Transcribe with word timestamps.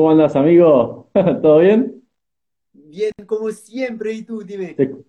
¿Cómo 0.00 0.12
andas, 0.12 0.34
amigo? 0.34 1.10
¿Todo 1.42 1.58
bien? 1.58 2.02
Bien, 2.72 3.12
como 3.26 3.50
siempre, 3.52 4.12
y 4.12 4.22
tú, 4.24 4.42
dime. 4.42 4.74
Te- 4.76 5.04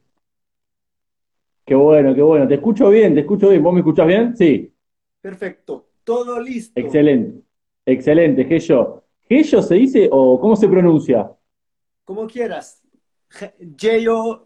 Qué 1.65 1.73
bueno, 1.75 2.13
qué 2.13 2.21
bueno. 2.21 2.47
Te 2.47 2.55
escucho 2.55 2.89
bien, 2.89 3.13
te 3.15 3.21
escucho 3.21 3.49
bien. 3.49 3.63
¿Vos 3.63 3.73
me 3.73 3.79
escuchás 3.79 4.05
bien? 4.07 4.35
Sí. 4.37 4.71
Perfecto, 5.21 5.89
todo 6.03 6.39
listo. 6.39 6.73
Excelente. 6.81 7.43
Excelente, 7.85 8.45
Gello. 8.45 9.03
¿Gello 9.29 9.61
se 9.61 9.75
dice 9.75 10.09
o 10.11 10.39
cómo 10.39 10.55
se 10.55 10.67
pronuncia? 10.67 11.31
Como 12.03 12.27
quieras. 12.27 12.81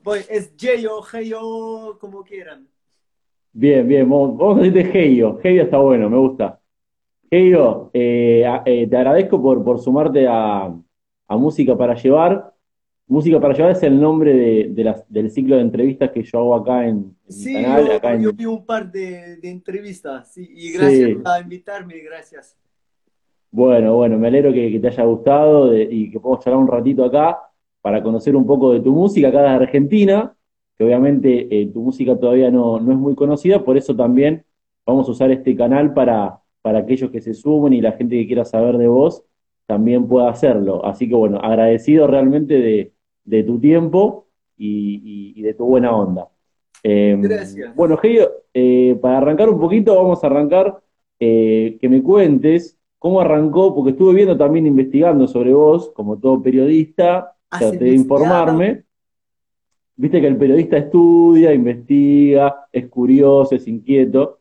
Voy, 0.03 0.19
es 0.29 0.53
Jeyo, 0.57 1.01
Jeyo, 1.01 1.97
como 1.99 2.23
quieran. 2.23 2.69
Bien, 3.53 3.87
bien. 3.87 4.07
Vamos 4.09 4.57
a 4.59 4.61
decirte 4.61 4.91
Geio. 4.91 5.39
Geio 5.41 5.63
está 5.63 5.77
bueno, 5.77 6.09
me 6.09 6.17
gusta. 6.17 6.59
Eh, 7.37 8.43
eh, 8.65 8.87
te 8.87 8.97
agradezco 8.97 9.41
por, 9.41 9.63
por 9.63 9.79
sumarte 9.79 10.27
a, 10.27 10.73
a 11.27 11.37
Música 11.37 11.77
para 11.77 11.93
Llevar. 11.95 12.53
Música 13.07 13.39
para 13.39 13.53
Llevar 13.53 13.71
es 13.71 13.83
el 13.83 13.99
nombre 13.99 14.33
de, 14.33 14.69
de 14.71 14.83
las- 14.83 15.03
del 15.11 15.29
ciclo 15.29 15.55
de 15.57 15.61
entrevistas 15.61 16.11
que 16.11 16.23
yo 16.23 16.39
hago 16.39 16.55
acá 16.55 16.87
en, 16.87 16.95
en 16.97 17.13
mi 17.27 17.33
Sí, 17.33 17.53
canal, 17.53 17.85
yo, 17.87 17.93
acá 17.93 18.15
yo 18.15 18.29
en, 18.29 18.37
vi 18.37 18.45
un 18.45 18.65
par 18.65 18.91
de, 18.91 19.35
de 19.37 19.49
entrevistas, 19.51 20.31
sí, 20.33 20.47
y 20.49 20.71
gracias 20.73 21.09
Sí. 21.09 21.15
por 21.15 21.41
invitarme, 21.41 21.99
gracias. 21.99 22.57
Bueno, 23.51 23.95
bueno, 23.95 24.17
me 24.17 24.27
alegro 24.27 24.51
que, 24.51 24.71
que 24.71 24.79
te 24.79 24.87
haya 24.87 25.03
gustado 25.03 25.69
de- 25.69 25.83
y 25.89 26.11
que 26.11 26.19
podamos 26.19 26.43
charlar 26.43 26.61
un 26.61 26.67
ratito 26.67 27.05
acá 27.05 27.39
para 27.81 28.01
conocer 28.01 28.35
un 28.35 28.45
poco 28.45 28.73
de 28.73 28.79
tu 28.81 28.91
música 28.91 29.27
acá 29.27 29.41
de 29.43 29.49
Argentina, 29.49 30.33
que 30.77 30.83
obviamente 30.83 31.47
eh, 31.51 31.67
tu 31.67 31.81
música 31.81 32.17
todavía 32.17 32.49
no, 32.49 32.79
no 32.79 32.91
es 32.91 32.97
muy 32.97 33.13
conocida, 33.15 33.63
por 33.63 33.77
eso 33.77 33.95
también 33.95 34.43
vamos 34.85 35.07
a 35.07 35.11
usar 35.11 35.31
este 35.31 35.55
canal 35.55 35.93
para, 35.93 36.39
para 36.65 36.79
aquellos 36.79 37.11
que 37.11 37.21
se 37.21 37.35
sumen 37.35 37.73
y 37.73 37.81
la 37.81 37.91
gente 37.91 38.15
que 38.17 38.25
quiera 38.25 38.43
saber 38.43 38.79
de 38.79 38.87
vos 38.87 39.23
también 39.67 40.07
pueda 40.07 40.29
hacerlo. 40.29 40.83
Así 40.83 41.07
que 41.07 41.13
bueno, 41.13 41.37
agradecido 41.39 42.07
realmente 42.07 42.55
de, 42.59 42.91
de 43.23 43.43
tu 43.43 43.59
tiempo 43.59 44.25
y, 44.57 44.95
y- 45.35 45.39
y 45.39 45.43
de 45.43 45.53
tu 45.53 45.63
buena 45.65 45.95
onda. 45.95 46.27
Eh, 46.81 47.15
Gracias. 47.21 47.75
bueno, 47.75 47.97
Geio, 47.97 48.31
eh, 48.51 48.97
para 48.99 49.17
arrancar 49.19 49.47
un 49.47 49.59
poquito, 49.59 49.95
vamos 49.95 50.23
a 50.23 50.27
arrancar 50.27 50.81
eh, 51.19 51.77
que 51.79 51.87
me 51.87 52.01
cuentes 52.01 52.79
cómo 52.97 53.21
arrancó, 53.21 53.75
porque 53.75 53.91
estuve 53.91 54.15
viendo 54.15 54.35
también 54.35 54.65
investigando 54.65 55.27
sobre 55.27 55.53
vos, 55.53 55.91
como 55.91 56.17
todo 56.17 56.41
periodista, 56.41 57.35
¿Has 57.51 57.59
traté 57.59 57.85
de 57.85 57.91
informarme. 57.93 58.85
Viste 59.97 60.19
que 60.19 60.27
el 60.27 60.37
periodista 60.37 60.77
estudia, 60.77 61.53
investiga, 61.53 62.67
es 62.71 62.87
curioso, 62.87 63.53
es 63.55 63.67
inquieto. 63.67 64.39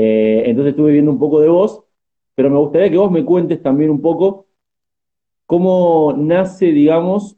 Eh, 0.00 0.48
entonces 0.48 0.70
estuve 0.74 0.92
viendo 0.92 1.10
un 1.10 1.18
poco 1.18 1.40
de 1.40 1.48
vos, 1.48 1.82
pero 2.36 2.48
me 2.48 2.58
gustaría 2.58 2.88
que 2.88 2.96
vos 2.96 3.10
me 3.10 3.24
cuentes 3.24 3.60
también 3.60 3.90
un 3.90 4.00
poco 4.00 4.46
cómo 5.44 6.14
nace, 6.16 6.66
digamos, 6.66 7.36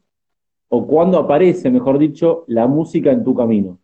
o 0.69 0.85
cuándo 0.85 1.17
aparece, 1.17 1.71
mejor 1.71 1.97
dicho, 1.97 2.43
la 2.45 2.67
música 2.67 3.11
en 3.11 3.23
tu 3.23 3.33
camino. 3.33 3.79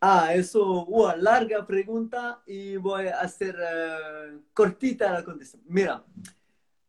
Ah, 0.00 0.34
eso, 0.34 0.86
ua, 0.86 1.14
larga 1.14 1.66
pregunta 1.66 2.42
y 2.46 2.78
voy 2.78 3.08
a 3.08 3.20
hacer 3.20 3.54
eh, 3.54 4.38
cortita 4.54 5.12
la 5.12 5.22
contestación. 5.22 5.66
Mira, 5.68 6.02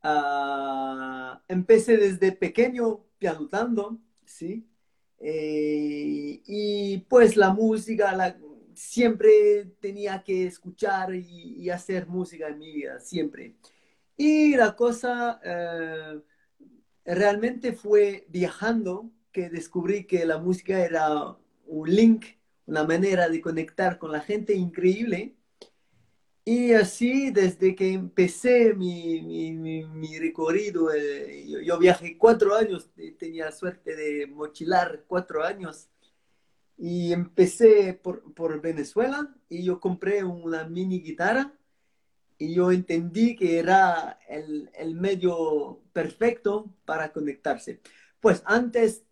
ah, 0.02 1.42
empecé 1.50 1.98
desde 1.98 2.32
pequeño 2.32 3.02
pianotando, 3.20 3.98
¿sí? 4.24 4.66
Eh, 5.20 6.42
y 6.46 7.00
pues 7.10 7.36
la 7.36 7.52
música, 7.52 8.16
la, 8.16 8.38
siempre 8.76 9.66
tenía 9.80 10.24
que 10.24 10.46
escuchar 10.48 11.14
y, 11.16 11.70
hacer 11.70 12.08
música 12.08 12.48
en 12.50 12.60
mi 12.60 12.74
vida, 12.74 13.00
siempre. 13.00 13.56
Y 14.18 14.56
la 14.56 14.76
cosa 14.76 15.40
eh, 15.44 16.20
realmente 17.06 17.74
fue 17.74 18.26
viajando 18.30 19.12
que 19.32 19.50
descubrí 19.50 20.06
que 20.06 20.26
la 20.26 20.38
música 20.40 20.80
era 20.86 21.38
un 21.68 21.90
link, 21.96 22.26
una 22.68 22.84
manera 22.86 23.30
de 23.30 23.42
conectar 23.42 23.98
con 24.00 24.12
la 24.12 24.22
gente 24.22 24.54
increíble. 24.56 25.36
Y 26.46 26.74
así, 26.74 27.32
desde 27.32 27.74
que 27.76 27.94
empecé 27.94 28.74
mi, 28.74 29.22
mi, 29.22 29.86
mi- 29.86 30.20
recorrido, 30.20 30.94
eh, 30.94 31.46
yo, 31.48 31.62
yo 31.62 31.80
viajé 31.80 32.18
cuatro 32.18 32.54
años, 32.56 32.90
eh, 32.98 33.16
tenía 33.18 33.50
suerte 33.52 33.96
de 33.96 34.28
mochilar 34.28 35.06
cuatro 35.08 35.44
años. 35.44 35.90
Y 36.78 37.14
empecé 37.14 37.94
por, 37.94 38.34
por 38.34 38.62
Venezuela 38.62 39.34
y 39.50 39.64
yo 39.64 39.80
compré 39.80 40.24
una 40.24 40.66
mini 40.66 41.02
guitarra 41.02 41.54
y 42.38 42.54
yo 42.56 42.72
entendí 42.72 43.36
que 43.36 43.60
era 43.60 44.20
el, 44.28 44.70
el 44.76 44.96
medio 44.96 45.82
perfecto 45.94 46.74
para 46.86 47.12
conectarse. 47.14 47.82
Pues 48.20 48.42
antes 48.46 49.06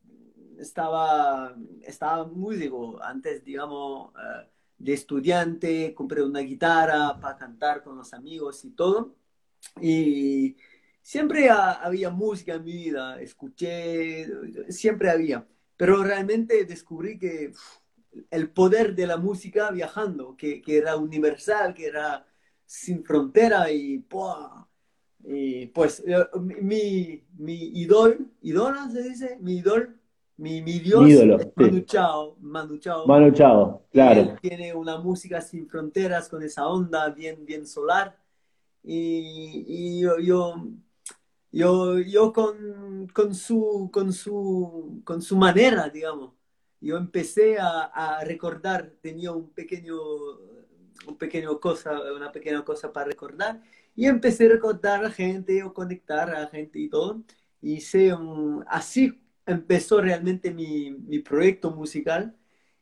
estaba, 0.59 1.55
estaba 1.83 2.25
músico, 2.27 3.01
antes, 3.03 3.43
digamos, 3.43 4.13
eh, 4.15 4.49
de 4.77 4.93
estudiante, 4.93 5.93
compré 5.93 6.23
una 6.23 6.39
guitarra 6.41 7.19
para 7.19 7.37
cantar 7.37 7.83
con 7.83 7.97
los 7.97 8.13
amigos 8.13 8.65
y 8.65 8.71
todo. 8.71 9.15
Y 9.81 10.55
siempre 11.01 11.49
ha- 11.49 11.73
había 11.73 12.09
música 12.09 12.55
en 12.55 12.63
mi 12.63 12.73
vida, 12.73 13.21
escuché, 13.21 14.27
siempre 14.71 15.09
había. 15.11 15.47
Pero 15.81 16.03
realmente 16.03 16.63
descubrí 16.65 17.17
que 17.17 17.53
el 18.29 18.51
poder 18.51 18.93
de 18.93 19.07
la 19.07 19.17
música 19.17 19.71
viajando, 19.71 20.35
que, 20.37 20.61
que 20.61 20.77
era 20.77 20.95
universal, 20.95 21.73
que 21.73 21.87
era 21.87 22.27
sin 22.67 23.03
frontera 23.03 23.71
y, 23.71 23.97
¡pua! 23.97 24.67
y 25.23 25.65
pues 25.67 26.03
eh, 26.05 26.23
mi, 26.61 27.23
mi 27.37 27.55
idol, 27.81 28.31
idola 28.43 28.91
se 28.91 29.01
dice, 29.01 29.37
mi 29.41 29.57
idol, 29.57 29.99
mi, 30.37 30.61
mi 30.61 30.79
Mi 30.93 31.05
dios 31.07 31.09
ídolo, 31.09 31.37
es 31.37 31.47
sí. 31.57 31.63
Manu 31.63 31.81
Chao, 31.81 32.37
Manu 32.41 32.77
Chao. 32.77 33.07
Manu 33.07 33.31
Chao, 33.31 33.85
Y 34.01 34.13
él 34.17 34.27
claro. 34.27 34.39
tiene 34.41 34.73
una 34.75 34.99
música 34.99 35.41
sin 35.41 35.67
fronteras 35.67 36.29
con 36.29 36.43
esa 36.43 36.67
onda 36.67 37.09
bien, 37.09 37.45
bien 37.45 37.65
solar. 37.65 38.17
Y, 38.83 39.65
y 39.67 40.01
yo, 40.01 40.19
yo, 40.19 40.55
yo, 41.51 41.99
yo 41.99 42.33
con, 42.33 43.07
con 43.13 43.35
su, 43.35 43.89
con 43.93 44.13
su, 44.13 45.01
con 45.03 45.21
su 45.21 45.37
manera, 45.37 45.89
digamos, 45.89 46.33
yo 46.79 46.97
empecé 46.97 47.57
a, 47.59 48.23
recordar, 48.23 48.93
tenía 49.01 49.31
un 49.31 49.49
pequeño, 49.51 49.95
un 51.07 51.17
pequeño 51.17 51.59
cosa, 51.59 51.91
una 52.13 52.31
pequeña 52.31 52.63
cosa 52.63 52.91
para 52.93 53.07
recordar, 53.07 53.61
y 53.95 54.05
empecé 54.05 54.45
a 54.45 54.49
recordar 54.49 55.03
a 55.05 55.11
gente 55.11 55.63
o 55.63 55.73
conectar 55.73 56.29
a 56.35 56.47
gente 56.47 56.79
y 56.79 56.89
todo. 56.89 57.23
Y 57.61 57.73
hice 57.75 58.13
un- 58.13 58.63
así 58.67 59.21
empezó 59.45 60.01
realmente 60.01 60.51
mi, 60.53 60.91
mi 60.91 61.19
proyecto 61.19 61.71
musical 61.71 62.35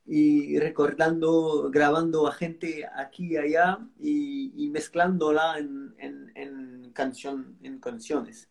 y 0.05 0.57
recordando, 0.59 1.69
grabando 1.71 2.27
a 2.27 2.31
gente 2.33 2.85
aquí 2.95 3.33
y 3.33 3.37
allá 3.37 3.79
y, 3.99 4.69
mezclándola 4.71 5.57
en, 5.59 5.95
en 6.35 6.91
canción, 6.93 7.57
en 7.63 7.79
canciones. 7.79 8.49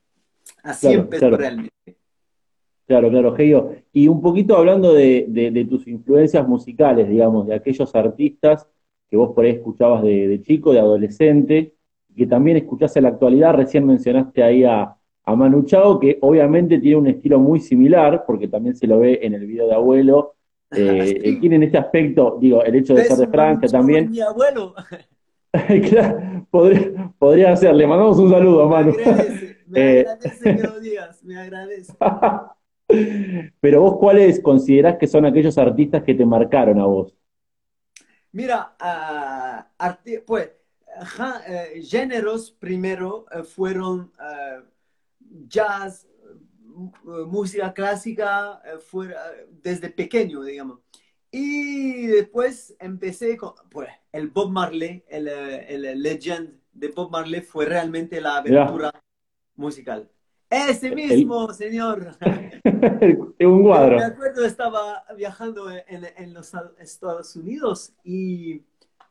Así 0.63 0.87
Claro, 0.89 1.03
empezó 1.03 1.21
claro. 1.21 1.37
realmente. 1.37 1.73
Claro, 2.87 3.11
claro, 3.11 3.35
Geio. 3.35 3.71
Y 3.93 4.09
un 4.09 4.23
poquito 4.23 4.57
hablando 4.57 4.95
de, 4.95 5.27
de- 5.29 5.51
de 5.51 5.65
tus 5.67 5.87
influencias 5.87 6.47
musicales, 6.49 7.09
digamos, 7.09 7.47
de 7.47 7.55
aquellos 7.55 7.95
artistas 7.95 8.67
que 9.11 9.17
vos 9.17 9.33
por 9.35 9.45
ahí 9.45 9.53
escuchabas 9.53 10.03
de, 10.03 10.27
de 10.29 10.43
chico, 10.43 10.73
de 10.73 10.81
adolescente, 10.81 11.75
que 12.17 12.27
también 12.27 12.57
escuchás 12.57 12.97
en 12.97 13.03
la 13.05 13.11
actualidad. 13.11 13.55
Recién 13.55 13.87
mencionaste 13.87 14.43
ahí 14.43 14.65
a, 14.65 14.95
a 15.25 15.37
Manu 15.37 15.65
Chao, 15.65 15.99
que 16.01 16.19
obviamente 16.23 16.79
tiene 16.79 16.97
un 16.97 17.07
estilo 17.09 17.39
muy 17.39 17.61
similar, 17.61 18.25
porque 18.27 18.49
también 18.49 18.75
se 18.75 18.87
lo 18.87 18.99
ve 19.01 19.21
en 19.23 19.35
el 19.35 19.47
video 19.47 19.67
de 19.67 19.75
Abuelo. 19.75 20.35
Eh, 20.71 21.19
Sí, 21.25 21.41
tiene 21.41 21.57
en 21.57 21.63
este 21.63 21.79
aspecto, 21.79 22.37
digo, 22.39 22.63
el 22.63 22.75
hecho 22.75 22.95
de 22.95 23.05
ser 23.05 23.17
de 23.17 23.27
Francia 23.29 23.67
también. 23.71 24.11
mi 24.11 24.21
abuelo. 24.21 24.75
Claro, 25.89 26.47
podría, 26.51 27.13
podría 27.19 27.57
ser. 27.57 27.75
Le 27.75 27.87
mandamos 27.87 28.19
un 28.19 28.31
saludo 28.31 28.63
a 28.65 28.69
Me 28.69 28.69
Manu. 28.69 28.93
agradece, 28.93 29.59
me 29.67 29.81
Eh, 29.81 30.05
agradece 30.05 30.53
que 30.53 30.63
lo 30.63 30.81
digas, 30.81 31.23
me 31.23 31.39
agradece. 31.39 31.99
Pero 33.61 33.81
vos, 33.83 33.97
¿cuáles 33.99 34.41
considerás 34.43 34.97
que 34.99 35.07
son 35.07 35.25
aquellos 35.27 35.59
artistas 35.59 36.03
que 36.05 36.15
te 36.15 36.27
marcaron 36.27 36.81
a 36.81 36.87
vos? 36.87 37.15
Mira, 38.33 38.77
arti- 39.79 40.23
pues, 40.27 40.51
eh, 41.47 41.83
géneros 41.83 42.51
primero 42.51 43.27
eh, 43.31 43.43
fueron 43.43 44.13
eh, 44.21 44.63
jazz, 45.49 46.05
eh, 46.07 47.25
música 47.27 47.73
clásica, 47.73 48.61
eh, 48.65 48.79
fuera, 48.79 49.21
desde 49.51 49.91
pequeño, 49.91 50.43
digamos. 50.43 50.81
Y 51.31 52.07
después 52.07 52.75
empecé 52.79 53.37
con, 53.37 53.53
pues, 53.71 53.89
el 54.13 54.29
Bob 54.29 54.51
Marley, 54.51 55.05
el, 55.09 55.29
eh, 55.29 55.75
el 55.75 56.03
legend 56.03 56.59
de 56.73 56.89
Bob 56.89 57.11
Marley 57.11 57.43
fue 57.43 57.67
realmente 57.67 58.21
la 58.21 58.39
aventura 58.39 58.91
musical. 59.57 60.11
Ese 60.51 60.89
el, 60.89 60.95
mismo, 60.95 61.53
señor. 61.53 62.17
es 62.21 62.61
un 63.19 63.37
Yo 63.39 63.51
me 63.57 63.63
cuadro. 63.63 63.99
acuerdo, 64.03 64.45
estaba 64.47 65.05
viajando 65.17 65.71
en, 65.71 66.07
en 66.17 66.33
los 66.33 66.53
Estados 66.79 67.37
Unidos 67.37 67.93
y 68.03 68.63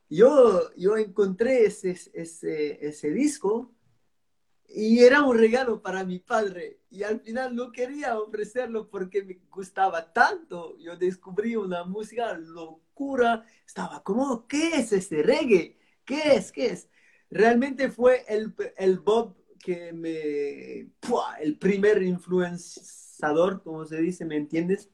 yo, 0.09 0.73
yo 0.75 0.97
encontré 0.97 1.65
ese, 1.65 1.91
ese, 2.13 2.85
ese 2.85 3.11
disco 3.11 3.71
y 4.67 4.99
era 4.99 5.23
un 5.23 5.37
regalo 5.37 5.81
para 5.81 6.03
mi 6.03 6.19
padre. 6.19 6.79
Y 6.89 7.03
al 7.03 7.21
final 7.21 7.55
no 7.55 7.71
quería 7.71 8.19
ofrecerlo 8.19 8.89
porque 8.89 9.23
me 9.23 9.39
gustaba 9.49 10.11
tanto. 10.11 10.77
Yo 10.77 10.97
descubrí 10.97 11.55
una 11.55 11.83
música 11.83 12.33
locura. 12.33 13.45
Estaba 13.65 14.03
como, 14.03 14.45
¿qué 14.47 14.75
es 14.75 14.91
este 14.91 15.23
reggae? 15.23 15.77
¿Qué 16.05 16.35
es? 16.35 16.51
¿Qué 16.51 16.67
es? 16.67 16.89
Realmente 17.29 17.89
fue 17.89 18.23
el, 18.27 18.53
el 18.77 18.99
Bob 18.99 19.35
que 19.59 19.93
me... 19.93 20.91
El 21.41 21.57
primer 21.57 22.03
influenciador, 22.03 23.63
como 23.63 23.85
se 23.85 24.01
dice, 24.01 24.25
¿me 24.25 24.35
entiendes? 24.35 24.89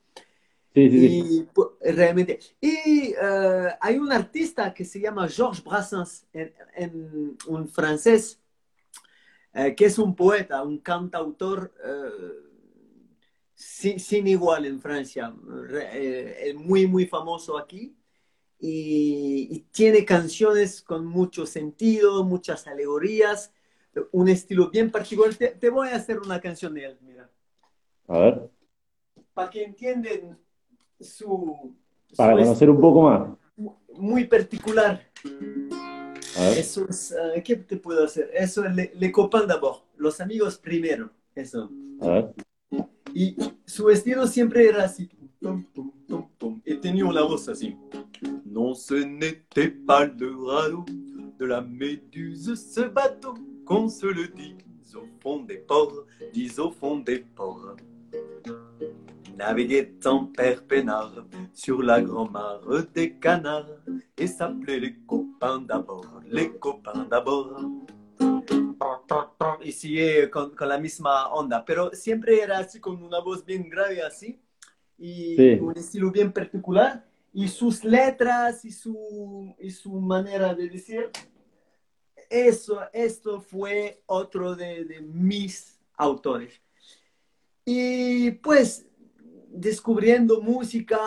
Sí, 0.74 0.90
sí, 0.90 1.06
y 1.06 1.22
sí. 1.22 1.48
pues, 1.54 1.70
realmente. 1.82 2.40
Y 2.60 3.14
eh, 3.22 3.70
hay 3.80 3.98
un 3.98 4.12
artista 4.12 4.74
que 4.74 4.86
se 4.86 5.00
llama 5.00 5.28
Georges 5.28 5.64
Brassens, 5.64 6.26
en, 6.34 6.54
en 6.76 7.38
un 7.48 7.68
francés, 7.68 8.40
eh, 9.54 9.76
que 9.76 9.86
es 9.86 10.00
un 10.00 10.16
poeta, 10.16 10.64
un 10.64 10.80
cantautor 10.80 11.74
eh, 11.84 12.44
sin, 13.54 14.00
sin, 14.00 14.28
igual 14.28 14.66
en 14.66 14.82
Francia, 14.82 15.34
eh, 15.72 16.54
muy, 16.58 16.88
muy 16.88 17.06
famoso 17.06 17.58
aquí. 17.58 17.96
Y, 18.60 19.50
y, 19.52 19.60
tiene 19.72 20.06
canciones 20.06 20.82
con 20.82 21.06
mucho 21.06 21.46
sentido, 21.46 22.24
muchas 22.24 22.66
alegorías, 22.66 23.54
un 24.12 24.30
estilo 24.30 24.70
bien 24.70 24.90
particular. 24.90 25.36
Te, 25.36 25.50
te 25.50 25.70
voy 25.70 25.90
a 25.90 25.98
hacer 25.98 26.20
una 26.20 26.40
canción 26.40 26.74
de 26.74 26.86
él, 26.86 26.98
mira. 27.02 27.30
A 28.08 28.20
ver. 28.20 28.50
Para 29.34 29.50
que 29.50 29.64
entiendan 29.64 30.40
su... 31.00 31.76
Para 32.16 32.34
su 32.34 32.40
conocer 32.40 32.70
un 32.70 32.82
poco 32.82 33.02
más. 33.04 33.30
Muy 33.96 34.26
particular. 34.26 35.12
Ver. 36.38 36.58
Eso 36.58 36.88
es, 36.90 37.12
uh, 37.12 37.42
¿qué 37.44 37.56
te 37.56 37.78
puedo 37.78 38.04
hacer? 38.06 38.30
Eso 38.34 38.66
es 38.66 38.76
le, 38.76 38.92
le 38.96 39.12
copains 39.12 39.48
d'abord, 39.48 39.84
los 39.98 40.20
amigos 40.20 40.58
primero, 40.58 41.12
eso. 41.36 41.70
Ver. 42.00 42.34
Y 43.14 43.36
su 43.66 43.90
estilo 43.90 44.26
siempre 44.28 44.68
era 44.68 44.86
así. 44.86 45.10
Pum, 45.40 45.64
pum, 45.74 45.92
pum, 46.08 46.30
pum, 46.38 46.62
y 46.66 46.76
tenía 46.78 47.06
una 47.06 47.22
voz 47.22 47.50
así. 47.50 47.78
Non, 48.46 48.76
ce 48.76 49.04
n'était 49.04 49.70
pas 49.70 50.06
le 50.06 50.32
radeau 50.36 50.86
de 51.40 51.46
la 51.46 51.62
méduse, 51.62 52.56
ce 52.56 52.82
bateau, 52.82 53.34
qu'on 53.66 53.90
se 53.90 54.06
le 54.06 54.28
dise 54.28 54.96
au 54.96 55.08
fond 55.22 55.44
des 55.44 55.58
ports, 55.58 56.06
dis 56.34 56.60
au 56.60 56.72
fond 56.72 56.98
des 56.98 57.26
ports. 57.36 57.76
Naviguait 59.36 60.00
en 60.06 60.26
père 60.26 60.64
peinard 60.64 61.26
sur 61.54 61.82
la 61.82 62.02
grand-mare 62.02 62.86
des 62.94 63.14
canards 63.14 63.82
et 64.18 64.28
s'appelait 64.28 64.80
les 64.80 64.96
copains 65.08 65.60
d'abord, 65.60 66.22
les 66.30 66.52
copains 66.60 67.08
d'abord. 67.10 67.60
Y 69.64 69.72
sigue 69.72 70.30
con, 70.30 70.56
con, 70.56 70.68
la 70.68 70.78
misma 70.78 71.28
onda, 71.34 71.64
pero 71.64 71.92
siempre 71.94 72.42
era 72.42 72.60
así 72.60 72.80
con 72.80 73.02
una 73.02 73.20
voz 73.20 73.46
bien 73.46 73.70
grave 73.70 74.02
así 74.02 74.40
y 74.98 75.36
sí. 75.36 75.60
un 75.62 75.78
estilo 75.78 76.12
bien 76.12 76.32
particular 76.32 77.06
y 77.34 77.48
sus 77.48 77.84
letras 77.84 78.64
y 78.66 78.72
su, 78.72 79.56
y 79.60 79.72
su 79.72 79.94
manera 79.94 80.54
de 80.54 80.70
decir. 80.70 81.10
Eso, 82.30 82.80
esto 82.94 83.42
fue 83.42 84.02
otro 84.06 84.56
de, 84.56 84.86
de 84.86 85.02
mis 85.02 85.80
autores. 85.96 86.62
Y 87.66 88.32
pues 88.32 88.88
descubriendo 89.54 90.42
música, 90.42 91.00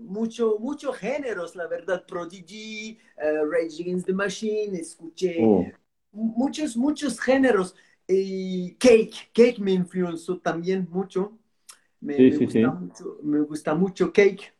mucho, 0.00 0.58
muchos 0.58 0.96
géneros, 0.96 1.56
la 1.56 1.66
verdad, 1.66 2.04
Prodigy, 2.06 2.98
uh, 3.18 3.44
Rage 3.46 3.82
Against 3.82 4.06
the 4.06 4.12
Machine, 4.14 4.76
escuché 4.78 5.36
Oh. 5.40 5.66
muchos, 6.12 6.76
muchos 6.76 7.20
géneros. 7.20 7.74
Y 8.06 8.74
Cake, 8.76 9.30
Cake 9.32 9.58
me 9.60 9.72
influenció 9.72 10.38
también 10.38 10.86
mucho. 10.90 11.38
Me, 12.00 12.16
Sí, 12.16 12.30
me 12.30 12.36
sí, 12.38 12.46
gusta, 12.46 12.50
sí. 12.50 12.64
Mucho, 12.72 13.18
me 13.22 13.40
gusta 13.40 13.74
mucho 13.74 14.12
Cake. 14.12 14.52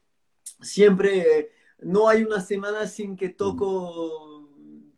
Siempre, 0.61 1.41
eh, 1.41 1.51
no 1.81 2.09
hay 2.09 2.23
una 2.25 2.41
semana 2.41 2.87
sin 2.87 3.17
que 3.17 3.29
toco 3.31 4.49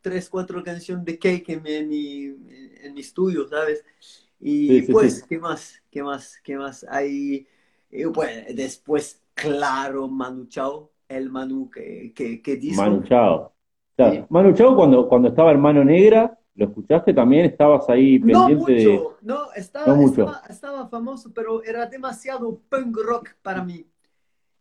tres, 0.00 0.28
cuatro 0.28 0.62
canciones 0.62 1.04
de 1.04 1.18
Cake 1.18 1.44
en 1.54 1.62
mi, 1.62 1.72
en 1.74 1.88
mi, 1.88 2.24
en 2.82 2.94
mi 2.94 3.00
estudio, 3.00 3.48
¿sabes? 3.48 3.84
Y 4.40 4.82
pues. 4.82 5.22
¿qué 5.24 5.38
más? 5.38 5.82
¿Qué 5.90 6.02
más? 6.02 6.38
¿Qué 6.44 6.56
más? 6.56 6.84
Hay, 6.88 7.46
y 7.96 8.04
bueno, 8.04 8.46
después, 8.54 9.22
claro, 9.34 10.08
Manu 10.08 10.46
Chao, 10.46 10.92
el 11.08 11.30
Manu 11.30 11.70
que, 11.70 12.12
que, 12.14 12.42
que. 12.42 12.56
Manu 12.76 13.02
Chao. 13.04 13.52
Claro, 13.96 14.12
Sí. 14.14 14.26
Manu 14.30 14.52
Chao 14.54 14.76
cuando, 14.76 15.08
cuando 15.08 15.28
estaba 15.28 15.50
Hermano 15.50 15.82
Negra, 15.84 16.38
¿lo 16.54 16.66
escuchaste 16.66 17.14
también? 17.14 17.46
¿Estabas 17.46 17.88
ahí 17.88 18.18
No 18.18 18.48
pendiente 18.48 18.72
de...? 18.72 18.84
mucho, 18.84 19.18
no, 19.22 19.52
estaba, 19.54 19.86
No 19.86 19.96
mucho. 19.96 20.22
Estaba, 20.22 20.42
estaba 20.48 20.88
famoso, 20.88 21.32
pero 21.32 21.62
era 21.62 21.86
demasiado 21.86 22.60
punk 22.68 22.96
rock 22.98 23.30
para 23.42 23.62
mí. 23.64 23.86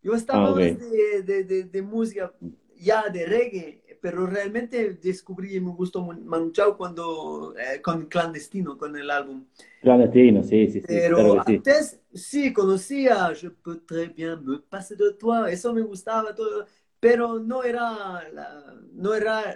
Yo 0.03 0.15
estaba 0.15 0.47
Ah, 0.47 0.51
ok. 0.51 0.57
más 0.59 0.79
de, 0.79 1.23
de, 1.23 1.43
de, 1.45 1.63
de 1.65 1.81
música, 1.83 2.33
ya 2.77 3.09
de 3.09 3.25
reggae, 3.27 3.83
pero 4.05 4.27
realmente 4.27 4.93
descubrí 5.01 5.55
y 5.55 5.59
me 5.59 5.71
gustó 5.71 6.03
Manu 6.03 6.51
Chao 6.51 6.77
cuando, 6.77 7.55
eh, 7.57 7.81
con 7.81 8.05
Clandestino, 8.05 8.77
con 8.77 8.95
el 8.95 9.09
álbum. 9.09 9.45
Clandestino, 9.81 10.43
sí, 10.43 10.67
sí, 10.69 10.81
sí, 10.81 11.01
Pero 11.01 11.13
claro 11.13 11.35
que 11.35 11.41
sí. 11.41 11.63
antes 11.63 11.99
sí 12.13 12.53
conocía 12.53 13.33
Je 13.33 13.49
peux 13.49 13.79
très 13.85 14.07
bien 14.13 14.43
me 14.45 14.59
passer 14.59 14.97
de 14.97 15.13
toi, 15.13 15.49
eso 15.51 15.73
me 15.73 15.81
gustaba 15.81 16.35
todo, 16.35 16.65
pero 16.99 17.39
no 17.39 17.63
era, 17.63 18.29
la- 18.31 18.75
no 18.93 19.13
era 19.15 19.55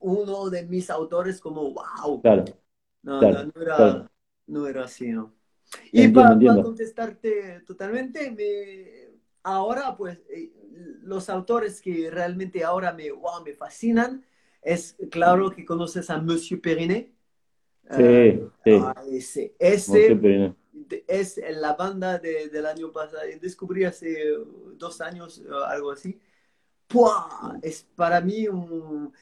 uno 0.00 0.50
de 0.50 0.64
mis 0.66 0.90
autores 0.90 1.40
como 1.40 1.72
wow. 1.72 2.22
Claro, 2.22 2.44
No, 3.02 3.26
claro, 3.26 3.38
no, 3.44 3.44
no 3.44 3.62
era, 3.62 3.76
claro. 3.76 4.08
no 4.48 4.66
era 4.68 4.84
así, 4.84 5.08
¿no? 5.12 5.34
Y 5.92 6.08
Entiendo, 6.08 6.32
para 6.34 6.34
entiendo. 6.34 6.62
contestarte 6.62 7.60
totalmente, 7.62 8.30
me- 8.32 9.07
ahora 9.42 9.96
pues 9.96 10.18
eh, 10.30 10.52
los 11.02 11.28
autores 11.30 11.80
que 11.82 12.10
realmente 12.10 12.64
ahora 12.64 12.92
me, 12.92 13.10
wow, 13.12 13.42
me 13.44 13.54
fascinan, 13.54 14.24
es 14.62 14.96
claro 15.10 15.50
que 15.50 15.64
conoces 15.64 16.10
a 16.10 16.18
Monsieur 16.20 16.60
Perinet. 16.60 17.12
Sí, 17.90 18.02
Eh, 18.02 18.40
sí. 18.64 18.72
ah, 18.72 19.02
ese, 19.10 19.54
ese 19.58 20.20
es 21.06 21.40
la 21.50 21.74
banda 21.74 22.18
de- 22.18 22.48
del 22.48 22.66
año 22.66 22.92
pasado, 22.92 23.22
descubrí 23.40 23.84
hace 23.84 24.16
dos 24.76 25.00
años, 25.00 25.38
eh, 25.38 25.44
algo 25.68 25.90
así. 25.92 26.20
¡Pua! 26.88 27.58
Es 27.62 27.86
para 27.94 28.20
mí 28.20 28.48
un... 28.48 29.12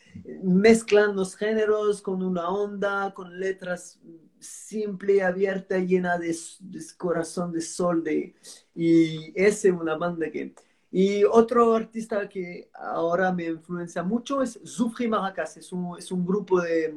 Mezclan 0.43 1.17
los 1.17 1.37
géneros 1.37 2.01
con 2.01 2.23
una 2.23 2.49
onda, 2.49 3.13
con 3.13 3.39
letras 3.39 4.01
simple, 4.39 5.23
abierta, 5.23 5.79
llena 5.79 6.17
de, 6.17 6.35
de 6.61 6.81
corazón 6.97 7.53
de 7.53 7.61
sol. 7.61 8.05
De, 8.05 8.35
y 8.75 9.33
es 9.35 9.65
una 9.65 9.97
banda 9.97 10.31
que... 10.31 10.55
Y 10.93 11.25
otro 11.25 11.75
artista 11.75 12.29
que 12.29 12.71
ahora 12.73 13.33
me 13.33 13.47
influencia 13.47 14.03
mucho 14.05 14.43
es 14.43 14.61
Zoufri 14.65 15.09
Maracas. 15.09 15.57
Es 15.57 15.73
un, 15.73 15.99
es 15.99 16.13
un 16.13 16.25
grupo 16.25 16.61
de, 16.61 16.95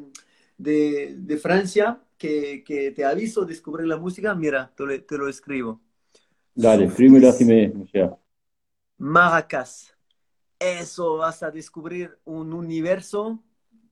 de, 0.57 1.15
de 1.17 1.37
Francia 1.37 1.99
que, 2.17 2.63
que 2.63 2.91
te 2.91 3.03
aviso 3.03 3.43
descubrir 3.43 3.87
la 3.87 3.97
música. 3.97 4.35
Mira, 4.35 4.71
te 4.77 4.85
lo, 4.85 5.03
te 5.03 5.17
lo 5.17 5.27
escribo. 5.27 5.81
Dale, 6.53 6.85
escríbelo 6.85 7.29
así 7.29 7.43
me. 7.43 7.73
Maracas. 8.99 9.98
Eso 10.59 11.17
vas 11.17 11.41
a 11.41 11.51
descubrir 11.51 12.17
un 12.25 12.53
universo 12.53 13.41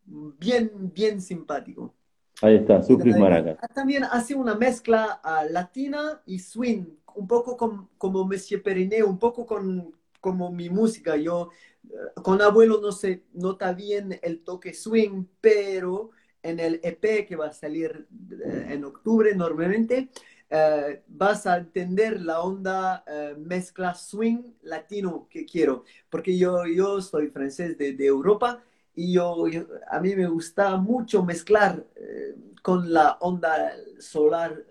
bien, 0.05 0.91
bien 0.93 1.21
simpático. 1.21 1.93
Ahí 2.41 2.57
está, 2.57 2.83
Sufris 2.83 3.17
Maracas. 3.17 3.57
También 3.73 4.03
hace 4.03 4.35
una 4.35 4.53
mezcla 4.53 5.21
uh, 5.23 5.51
latina 5.51 6.21
y 6.25 6.39
swing, 6.39 6.85
un 7.15 7.27
poco 7.27 7.57
con, 7.57 7.89
como 7.97 8.25
Monsieur 8.25 8.61
Periné, 8.61 9.01
un 9.03 9.17
poco 9.17 9.45
con 9.45 9.95
como 10.19 10.51
mi 10.51 10.69
música. 10.69 11.15
Yo 11.15 11.49
uh, 11.83 12.21
con 12.21 12.41
abuelo 12.41 12.79
no 12.81 12.91
se 12.91 13.23
nota 13.33 13.73
bien 13.73 14.19
el 14.21 14.43
toque 14.43 14.73
swing, 14.73 15.25
pero 15.41 16.11
en 16.43 16.59
el 16.59 16.79
EP 16.83 17.25
que 17.25 17.35
va 17.35 17.47
a 17.47 17.53
salir 17.53 18.07
uh, 18.11 18.71
en 18.71 18.85
octubre 18.85 19.33
normalmente, 19.33 20.09
Uh, 20.49 20.95
vas 21.07 21.45
a 21.45 21.57
entender 21.57 22.21
la 22.21 22.39
onda 22.39 23.03
uh, 23.05 23.37
mezcla 23.37 23.93
swing 23.93 24.53
latino 24.61 25.27
que 25.29 25.45
quiero, 25.45 25.83
porque 26.09 26.37
yo, 26.37 26.65
yo 26.65 27.01
soy 27.01 27.27
francés 27.27 27.77
de, 27.77 27.91
de 27.91 28.05
Europa 28.05 28.63
y 28.95 29.11
yo, 29.11 29.45
yo, 29.49 29.67
a 29.91 29.99
mí 29.99 30.15
me 30.15 30.25
gusta 30.25 30.77
mucho 30.77 31.21
mezclar 31.21 31.85
uh, 31.97 32.61
con 32.61 32.93
la 32.93 33.17
onda 33.19 33.73
solar 33.99 34.63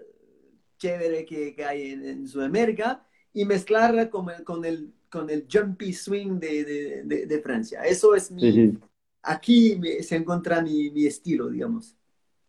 chévere 0.79 1.27
que, 1.27 1.55
que 1.55 1.65
hay 1.65 1.91
en, 1.91 2.07
en, 2.07 2.27
Sudamérica 2.27 3.05
y 3.35 3.45
mezclarla 3.45 4.09
con 4.09 4.31
el, 4.31 4.45
con 4.45 4.65
el, 4.65 4.95
con 5.11 5.29
el 5.29 5.47
jumpy 5.51 5.93
swing 5.93 6.39
de, 6.39 6.65
de, 6.65 7.03
de, 7.05 7.27
de 7.27 7.41
Francia. 7.43 7.83
Eso 7.83 8.15
es 8.15 8.31
mi... 8.31 8.41
Sí, 8.41 8.53
sí. 8.53 8.79
Aquí 9.23 9.77
me, 9.79 10.03
se 10.03 10.17
encuentra 10.17 10.63
mi, 10.63 10.91
mi 10.91 11.05
estilo, 11.05 11.51
digamos. 11.51 11.95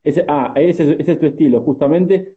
Ese, 0.02 0.24
ah, 0.30 0.54
ese, 0.56 0.96
ese 0.98 1.12
es 1.12 1.20
tu 1.20 1.26
estilo, 1.26 1.62
justamente. 1.62 2.37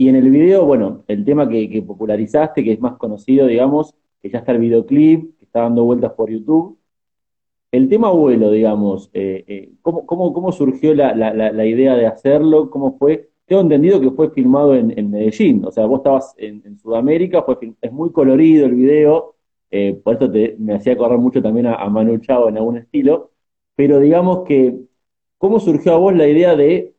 Y 0.00 0.08
en 0.08 0.16
el 0.16 0.30
video, 0.30 0.64
bueno, 0.64 1.04
el 1.08 1.26
tema 1.26 1.46
que, 1.46 1.84
popularizaste, 1.86 2.64
que 2.64 2.72
es 2.72 2.80
más 2.80 2.96
conocido, 2.96 3.46
digamos, 3.46 3.94
que 4.22 4.30
ya 4.30 4.38
está 4.38 4.52
el 4.52 4.58
videoclip, 4.58 5.38
que 5.38 5.44
está 5.44 5.60
dando 5.60 5.84
vueltas 5.84 6.12
por 6.14 6.30
YouTube. 6.30 6.78
el 7.70 7.88
tema 7.90 8.08
abuelo, 8.08 8.50
digamos, 8.50 9.10
eh, 9.12 9.44
eh, 9.46 9.72
¿cómo, 9.82 10.06
cómo, 10.06 10.32
cómo, 10.32 10.52
surgió 10.52 10.94
la, 10.94 11.14
la, 11.14 11.66
idea 11.66 11.96
de 11.96 12.06
hacerlo? 12.06 12.70
¿Cómo 12.70 12.96
fue? 12.98 13.30
Tengo 13.44 13.60
entendido 13.60 14.00
que 14.00 14.10
fue 14.12 14.30
filmado 14.30 14.74
en, 14.74 15.10
Medellín, 15.10 15.66
o 15.66 15.70
sea, 15.70 15.84
vos 15.84 15.98
estabas 15.98 16.34
en, 16.38 16.78
Sudamérica, 16.78 17.42
fue, 17.42 17.58
es 17.82 17.92
muy 17.92 18.10
colorido 18.10 18.66
el 18.66 18.74
video, 18.76 19.34
eh, 19.70 20.00
por 20.02 20.14
eso 20.16 20.30
te, 20.30 20.56
me 20.58 20.74
hacía 20.76 20.94
acordar 20.94 21.18
mucho 21.18 21.42
también 21.42 21.66
a, 21.66 21.88
Manu 21.90 22.18
Chao 22.20 22.48
en 22.48 22.56
algún 22.56 22.78
estilo, 22.78 23.32
pero 23.76 24.00
digamos 24.00 24.44
que, 24.46 24.80
¿cómo 25.38 25.60
surgió 25.60 25.92
a 25.94 25.98
vos 25.98 26.14
la 26.16 26.26
idea 26.26 26.56
de 26.56 26.94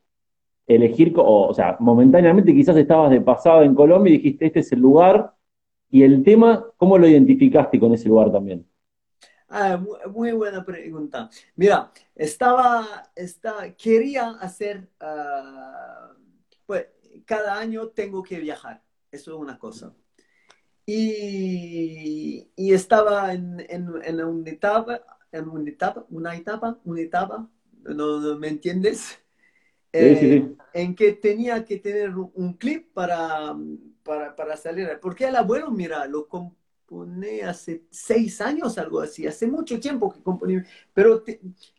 elegir, 0.75 1.13
o, 1.17 1.47
o 1.49 1.53
sea, 1.53 1.77
momentáneamente 1.79 2.53
quizás 2.53 2.75
estabas 2.77 3.11
de 3.11 3.21
pasado 3.21 3.63
en 3.63 3.75
Colombia 3.75 4.13
y 4.13 4.17
dijiste, 4.17 4.45
este 4.45 4.59
es 4.59 4.71
el 4.71 4.79
lugar, 4.79 5.33
y 5.91 6.03
el 6.03 6.23
tema, 6.23 6.65
¿cómo 6.77 6.97
lo 6.97 7.07
identificaste 7.07 7.79
con 7.79 7.93
ese 7.93 8.07
lugar 8.07 8.31
también? 8.31 8.65
Ah, 9.49 9.83
muy, 10.09 10.31
buena 10.31 10.63
pregunta. 10.63 11.29
Mira, 11.57 11.91
estaba, 12.15 13.11
estaba 13.13 13.69
quería 13.71 14.29
hacer, 14.39 14.87
uh, 15.01 16.15
pues 16.65 16.87
cada 17.25 17.59
año 17.59 17.89
tengo 17.89 18.23
que 18.23 18.39
viajar, 18.39 18.81
eso 19.11 19.31
es 19.31 19.37
una 19.37 19.59
cosa. 19.59 19.93
Y, 20.85 22.49
y 22.55 22.73
estaba 22.73 23.33
en, 23.33 23.59
en, 23.67 23.89
en, 24.03 24.23
una 24.23 24.49
etapa, 24.49 25.01
en 25.33 25.49
una 25.49 25.69
etapa, 25.69 26.05
una 26.09 26.35
etapa, 26.35 26.79
una 26.85 27.01
etapa, 27.01 27.49
¿no, 27.83 28.37
me 28.37 28.47
entiendes? 28.47 29.20
Sí, 29.93 30.15
sí, 30.15 30.25
eh, 30.33 30.55
en 30.73 30.95
que 30.95 31.13
tenía 31.13 31.65
que 31.65 31.77
tener 31.77 32.13
un 32.15 32.53
clip 32.53 32.93
para, 32.93 33.55
para, 34.03 34.35
para 34.35 34.57
salir. 34.57 34.89
Porque 35.01 35.25
el 35.25 35.35
abuelo, 35.35 35.69
mira, 35.69 36.05
lo, 36.05 36.27
componé 36.91 37.43
hace 37.43 37.83
seis 37.89 38.41
años, 38.41 38.77
algo 38.77 38.99
así, 38.99 39.25
hace 39.25 39.47
mucho 39.47 39.79
tiempo 39.79 40.11
que 40.11 40.21
componí, 40.21 40.61
pero 40.93 41.23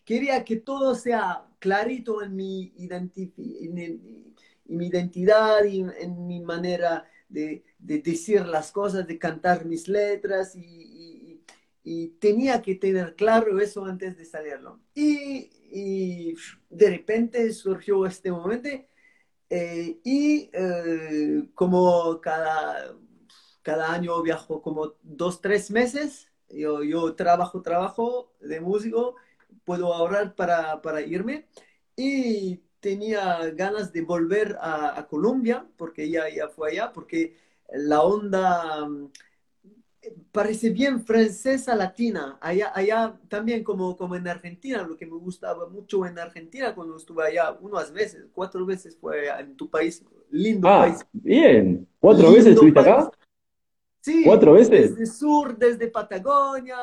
quería 0.04 0.42
que 0.42 0.56
todo 0.56 0.94
sea 0.94 1.44
clarito 1.58 2.22
en 2.22 2.34
mi, 2.34 2.72
en, 2.78 3.12
mi 4.64 4.86
identidad 4.86 5.64
y 5.64 5.80
en 5.80 6.26
mi 6.26 6.40
manera 6.40 7.04
de, 7.28 7.62
de, 7.78 7.98
decir 7.98 8.46
las 8.46 8.72
cosas, 8.72 9.06
de 9.06 9.18
cantar 9.18 9.66
mis 9.66 9.86
letras 9.86 10.56
y, 10.56 11.42
y, 11.84 12.08
tenía 12.18 12.62
que 12.62 12.76
tener 12.76 13.14
claro 13.14 13.60
eso 13.60 13.84
antes 13.84 14.16
de 14.16 14.24
salirlo. 14.24 14.80
Y, 14.94 15.50
y 15.72 16.34
de 16.70 16.90
repente 16.90 17.52
surgió 17.52 18.06
este 18.06 18.30
momento 18.30 18.68
eh, 19.50 20.00
y 20.04 20.50
eh, 20.52 21.48
como 21.54 22.20
cada 22.20 22.94
cada 23.62 23.92
año 23.92 24.22
viajo 24.22 24.60
como 24.60 24.94
dos, 25.02 25.40
tres 25.40 25.70
meses. 25.70 26.28
Yo, 26.48 26.82
yo 26.82 27.14
trabajo, 27.14 27.62
trabajo 27.62 28.32
de 28.40 28.60
músico, 28.60 29.16
puedo 29.64 29.94
ahorrar 29.94 30.34
para, 30.34 30.82
para 30.82 31.00
irme. 31.00 31.46
Y 31.96 32.58
tenía 32.80 33.50
ganas 33.50 33.92
de 33.92 34.02
volver 34.02 34.56
a, 34.60 34.98
a, 34.98 35.06
Colombia, 35.06 35.66
porque 35.76 36.10
ya, 36.10 36.28
ya 36.28 36.48
fue 36.48 36.72
allá, 36.72 36.92
porque 36.92 37.36
la 37.72 38.02
onda 38.02 38.88
parece 40.32 40.70
bien 40.70 41.04
francesa 41.04 41.74
latina. 41.74 42.38
Allá, 42.40 42.72
allá 42.74 43.18
también 43.28 43.62
como, 43.62 43.96
como 43.96 44.16
en 44.16 44.26
Argentina, 44.26 44.82
lo 44.82 44.96
que 44.96 45.06
me 45.06 45.16
gustaba 45.16 45.68
mucho 45.68 46.04
en 46.06 46.18
Argentina 46.18 46.74
cuando 46.74 46.96
estuve 46.96 47.26
allá 47.26 47.56
unas 47.60 47.92
veces, 47.92 48.26
cuatro 48.32 48.66
veces 48.66 48.96
fue 49.00 49.28
en 49.28 49.56
tu 49.56 49.70
país, 49.70 50.04
lindo 50.30 50.68
ah, 50.68 50.82
país. 50.82 51.06
Bien, 51.12 51.86
cuatro 52.00 52.32
veces 52.32 52.54
estuviste 52.54 52.80
acá. 52.80 53.10
Sí, 54.00 54.24
¿Cuatro 54.24 54.54
veces? 54.54 54.96
Desde 54.96 55.06
sur, 55.06 55.56
desde 55.56 55.86
Patagonia, 55.86 56.76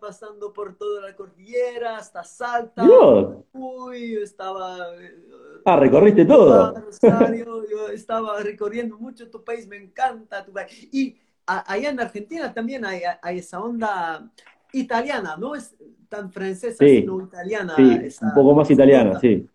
pasando 0.00 0.54
por 0.54 0.74
toda 0.74 1.02
la 1.02 1.14
cordillera 1.14 1.98
hasta 1.98 2.24
Salta. 2.24 2.82
Dios. 2.82 3.44
Uy, 3.52 4.14
estaba... 4.14 4.86
Ah, 5.66 5.76
recorriste 5.76 6.24
todo. 6.24 6.72
Rosario, 6.72 7.62
yo 7.70 7.88
estaba 7.88 8.40
recorriendo 8.40 8.96
mucho 8.96 9.28
tu 9.28 9.44
país, 9.44 9.66
me 9.66 9.76
encanta 9.76 10.42
tu 10.46 10.52
país. 10.52 10.88
Y 10.90 11.18
allá 11.60 11.90
en 11.90 12.00
Argentina 12.00 12.52
también 12.52 12.84
hay, 12.84 13.02
hay, 13.22 13.38
esa 13.38 13.60
onda 13.60 14.30
italiana, 14.72 15.36
no 15.36 15.54
es 15.54 15.74
tan 16.08 16.30
francesa, 16.30 16.84
sí, 16.84 17.00
sino 17.00 17.20
italiana. 17.22 17.74
Sí, 17.76 18.24
un 18.24 18.34
poco 18.34 18.54
más 18.54 18.70
italiana, 18.70 19.18
sí. 19.20 19.46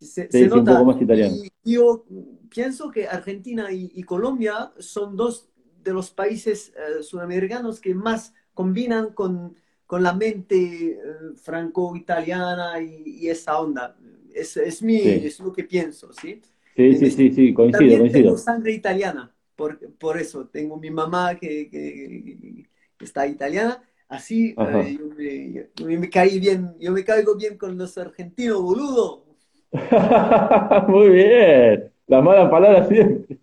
Se, 0.00 0.24
sí, 0.24 0.28
se 0.30 0.46
nota. 0.46 0.60
un 0.60 0.66
poco 0.66 0.84
más 0.92 1.02
italiana. 1.02 1.36
Y 1.62 1.74
yo 1.74 2.04
pienso 2.48 2.90
que 2.90 3.06
Argentina 3.06 3.70
y, 3.70 3.90
y 3.94 4.02
Colombia 4.02 4.72
son 4.78 5.16
dos 5.16 5.50
de 5.82 5.92
los 5.92 6.10
países 6.10 6.72
eh, 6.76 7.02
sudamericanos 7.02 7.80
que 7.80 7.94
más 7.94 8.34
combinan 8.54 9.12
con, 9.12 9.54
con 9.86 10.02
la 10.02 10.12
mente 10.12 10.92
eh, 10.92 10.98
franco-italiana 11.36 12.80
y, 12.80 13.28
esa 13.28 13.58
onda. 13.60 13.96
Es, 14.34 14.56
es, 14.56 14.82
mi, 14.82 15.00
Sí. 15.00 15.08
es 15.24 15.40
lo 15.40 15.52
que 15.52 15.64
pienso, 15.64 16.12
¿sí? 16.12 16.40
Sí, 16.76 16.96
sí, 16.96 17.10
sí, 17.10 17.32
sí, 17.32 17.52
coincido, 17.52 17.78
También 17.78 18.00
coincido. 18.00 18.24
tengo 18.24 18.38
sangre 18.38 18.72
italiana, 18.72 19.34
por, 19.60 19.78
por 19.98 20.16
eso. 20.18 20.48
Tengo 20.48 20.76
mi 20.78 20.90
mamá 20.90 21.36
que, 21.38 21.68
que- 21.70 22.66
que 22.98 23.04
está 23.04 23.26
italiana. 23.26 23.82
Así 24.08 24.58
eh, 24.64 24.96
yo, 24.98 25.06
me, 25.16 25.70
yo 25.76 26.00
me 26.00 26.10
caí 26.10 26.40
bien, 26.40 26.74
yo 26.80 26.92
me 26.92 27.04
caigo 27.04 27.36
bien 27.36 27.56
con 27.58 27.76
los 27.78 27.96
argentinos, 27.98 28.60
boludo. 28.62 29.26
Muy 30.88 31.08
bien. 31.10 31.92
La 32.06 32.20
mala 32.20 32.50
palabra 32.50 32.86
siempre. 32.86 33.38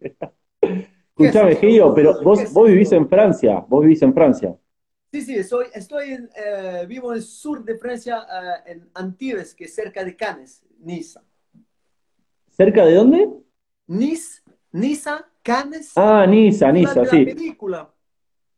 Escuchame, 1.18 1.56
Gio, 1.56 1.94
pero 1.96 2.22
vos, 2.22 2.40
¿Qué 2.40 2.48
sé 2.48 2.54
vos 2.54 2.68
vivís 2.70 2.92
en 2.92 3.08
Francia, 3.10 3.66
vos 3.68 3.82
vivís 3.82 4.02
en 4.04 4.14
Francia. 4.14 4.56
Sí, 5.12 5.22
sí, 5.22 5.36
estoy, 5.36 5.68
estoy 5.74 6.12
en, 6.12 6.30
eh, 6.36 6.86
vivo 6.88 7.12
en 7.12 7.18
el 7.18 7.24
sur 7.24 7.64
de 7.64 7.78
Francia, 7.78 8.26
eh, 8.68 8.72
en 8.74 8.90
Antibes, 8.94 9.56
que 9.56 9.66
es 9.66 9.74
cerca 9.74 10.04
de 10.04 10.16
Cannes, 10.16 10.64
Niza. 10.80 11.24
¿Cerca 12.50 12.86
de 12.86 12.94
dónde? 12.96 13.30
Nice, 13.88 14.42
Niza, 14.72 15.26
Cannes, 15.48 15.92
Ah, 15.96 16.26
Niza, 16.28 16.72
Niza, 16.74 17.06
sí. 17.06 17.24
película. 17.26 17.90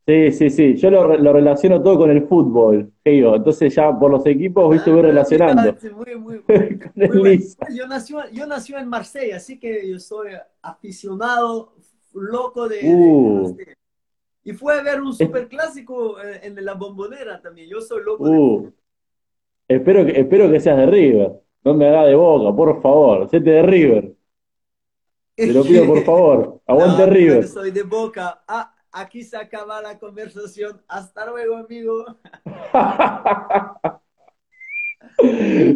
Sí, 0.08 0.32
sí, 0.32 0.50
sí. 0.50 0.76
Yo 0.76 0.90
lo, 0.90 1.06
re- 1.08 1.20
lo 1.20 1.32
relaciono 1.32 1.84
todo 1.84 2.00
con 2.00 2.10
el 2.10 2.24
fútbol, 2.28 2.92
Gio. 3.06 3.36
Entonces 3.36 3.76
ya 3.76 3.98
por 3.98 4.10
los 4.10 4.26
equipos, 4.26 4.72
viste, 4.74 4.92
voy 4.92 5.04
relacionando. 5.04 5.76
sí, 5.80 5.90
muy, 5.92 6.16
muy, 6.16 6.40
Con 6.48 6.92
el 6.96 7.20
bueno. 7.20 7.44
Yo 7.76 7.86
nací, 7.88 8.16
yo 8.34 8.48
nací 8.48 8.74
en 8.74 8.88
Marsella, 8.90 9.38
así 9.38 9.60
que 9.60 9.88
yo 9.88 10.00
soy 10.00 10.30
aficionado 10.64 11.74
loco 12.14 12.68
de, 12.68 12.80
Uh. 12.84 13.56
de- 13.56 13.76
Y 14.44 14.54
fue 14.54 14.80
a 14.80 14.82
ver 14.82 15.00
un 15.00 15.14
superclásico 15.14 16.20
eh, 16.20 16.40
en 16.42 16.66
la 16.66 16.74
bombonera 16.74 17.40
también. 17.40 17.70
Yo 17.70 17.80
soy 17.80 18.04
loco 18.04 18.26
de 18.28 18.32
Uh, 18.36 18.74
espero 19.68 20.04
que, 20.08 20.20
espero 20.20 20.50
que 20.50 20.60
seas 20.60 20.78
de 20.78 20.88
River. 20.88 21.34
No 21.64 21.76
me 21.76 21.88
hagas 21.88 22.08
de 22.08 22.16
Boca, 22.16 22.56
por 22.56 22.82
favor. 22.82 23.30
Séte 23.30 23.52
de 23.52 23.62
River. 23.62 24.16
Te 25.40 25.54
lo 25.54 25.64
pido 25.64 25.86
por 25.86 26.04
favor. 26.04 26.62
Aguante 26.68 27.06
No, 27.08 27.14
River. 27.14 27.48
soy 27.48 27.72
de 27.72 27.84
Boca. 27.84 28.42
Ah, 28.48 28.74
aquí 28.92 29.24
se 29.24 29.38
acaba 29.38 29.82
la 29.82 29.98
conversación. 29.98 30.82
Hasta 30.88 31.26
luego, 31.30 31.56
amigo. 31.58 32.06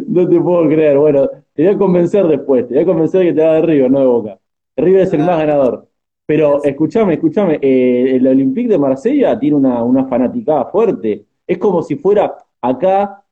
No 0.08 0.28
te 0.28 0.40
puedo 0.40 0.66
creer. 0.68 0.98
Bueno, 0.98 1.28
te 1.52 1.64
voy 1.64 1.74
a 1.74 1.78
convencer 1.78 2.26
después. 2.26 2.66
Te 2.68 2.74
voy 2.74 2.82
a 2.82 2.86
convencer 2.86 3.20
de 3.20 3.26
que 3.26 3.32
te 3.34 3.42
hagas 3.44 3.60
de 3.62 3.66
River, 3.66 3.90
no 3.90 4.00
de 4.00 4.06
Boca. 4.06 4.38
River 4.76 5.00
es 5.02 5.12
el 5.12 5.20
más 5.20 5.38
ganador. 5.38 5.88
Pero 6.26 6.62
escúchame, 6.64 7.14
escúchame. 7.14 7.58
eh, 7.60 8.16
el 8.16 8.26
Olympique 8.26 8.68
de 8.68 8.78
Marsella 8.78 9.38
tiene 9.38 9.56
una, 9.56 9.82
una 9.82 10.06
fanaticada 10.06 10.66
fuerte. 10.66 11.26
Es 11.46 11.58
como 11.58 11.82
si 11.82 11.96
fuera 11.96 12.34
acá. 12.62 13.22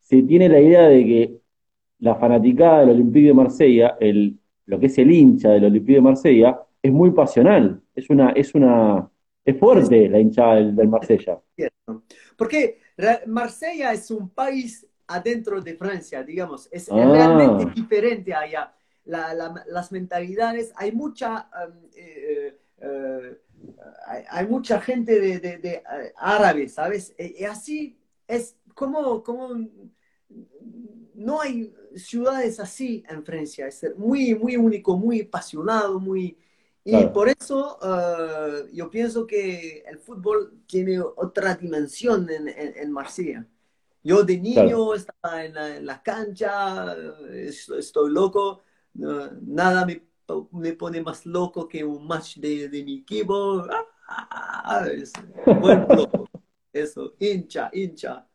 Se 0.00 0.22
tiene 0.22 0.48
la 0.48 0.60
idea 0.60 0.82
de 0.88 1.04
que 1.04 1.36
la 1.98 2.14
fanaticada 2.14 2.80
del 2.80 2.90
Olympique 2.90 3.28
de 3.28 3.34
Marsella, 3.34 3.96
el, 4.00 4.38
lo 4.66 4.78
que 4.80 4.86
es 4.86 4.98
el 4.98 5.10
hincha 5.10 5.50
del 5.50 5.64
Olympique 5.66 5.96
de 5.96 6.00
Marsella, 6.02 6.60
es 6.82 6.92
muy 6.92 7.10
pasional. 7.12 7.82
Es 7.94 8.10
una, 8.10 8.30
es 8.30 8.54
una, 8.54 9.10
es 9.44 9.58
fuerte 9.58 10.08
la 10.08 10.18
hinchada 10.18 10.56
del, 10.56 10.74
del 10.76 10.88
Marsella. 10.88 11.40
Porque 12.36 12.78
Marsella 13.26 13.92
es 13.92 14.10
un 14.10 14.28
país 14.30 14.86
adentro 15.06 15.60
de 15.60 15.74
Francia, 15.76 16.22
digamos. 16.22 16.68
Es 16.72 16.90
Ah. 16.90 16.94
realmente 16.96 17.66
diferente 17.74 18.32
allá. 18.34 18.72
La- 19.06 19.34
la- 19.34 19.64
las 19.68 19.92
mentalidades, 19.92 20.72
hay 20.76 20.92
mucha, 20.92 21.48
um, 21.66 21.74
eh, 21.94 22.58
eh, 22.80 23.38
hay, 24.06 24.22
hay 24.30 24.46
mucha 24.46 24.80
gente 24.80 25.20
de, 25.20 25.38
de- 25.40 25.58
de, 25.58 25.72
eh, 25.74 26.12
árabe, 26.16 26.68
¿sabes? 26.68 27.14
Y, 27.18 27.42
y 27.42 27.44
así 27.44 27.98
es 28.26 28.56
como, 28.74 29.22
como 29.22 29.50
no 31.24 31.40
hay 31.40 31.74
ciudades 31.96 32.60
así 32.60 33.04
en 33.08 33.24
Francia. 33.24 33.66
Es 33.66 33.84
muy, 33.96 34.34
muy 34.34 34.56
único, 34.56 34.96
muy 34.96 35.22
apasionado, 35.22 36.00
muy... 36.00 36.38
Y 36.86 37.06
Claro. 37.06 37.08
por 37.08 37.28
eso 37.30 37.78
eh, 37.82 38.70
yo 38.74 38.90
pienso 38.90 39.26
que 39.26 39.78
el 39.86 39.98
fútbol 39.98 40.62
tiene 40.66 41.00
otra 41.00 41.54
dimensión 41.54 42.28
en, 42.30 42.48
en, 42.48 42.76
en 42.76 42.92
Marsella. 42.92 43.46
Yo 44.02 44.22
de 44.22 44.38
niño 44.38 44.94
estaba 44.94 45.44
en 45.44 45.54
la, 45.54 45.76
en 45.78 45.86
la 45.86 46.02
cancha, 46.02 46.94
estoy, 47.32 47.78
estoy 47.80 48.10
loco, 48.12 48.62
no, 48.94 49.30
nada 49.42 49.86
me, 49.86 50.02
me 50.52 50.74
pone 50.74 51.00
más 51.02 51.24
loco 51.26 51.66
que 51.68 51.82
un 51.84 52.06
match 52.06 52.36
de, 52.38 52.68
de 52.68 52.84
mi 52.84 52.98
equipo. 53.00 53.64
Ah, 54.08 54.86
es, 54.92 55.20
vuelvo 55.58 55.86
loco. 55.90 56.28
Eso, 56.72 57.14
hincha, 57.18 57.70
hincha. 57.72 58.28